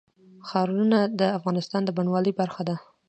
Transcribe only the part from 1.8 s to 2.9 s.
د بڼوالۍ برخه ده.